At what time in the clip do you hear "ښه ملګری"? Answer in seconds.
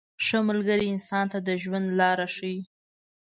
0.25-0.85